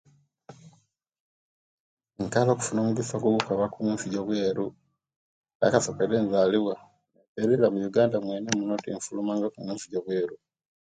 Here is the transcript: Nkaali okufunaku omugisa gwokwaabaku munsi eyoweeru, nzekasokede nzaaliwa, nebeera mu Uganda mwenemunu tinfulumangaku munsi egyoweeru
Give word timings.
Nkaali 2.23 2.49
okufunaku 2.51 2.85
omugisa 2.85 3.15
gwokwaabaku 3.21 3.77
munsi 3.85 4.05
eyoweeru, 4.07 4.67
nzekasokede 5.57 6.15
nzaaliwa, 6.25 6.75
nebeera 7.33 7.67
mu 7.73 7.79
Uganda 7.89 8.17
mwenemunu 8.25 8.73
tinfulumangaku 8.83 9.57
munsi 9.65 9.83
egyoweeru 9.85 10.35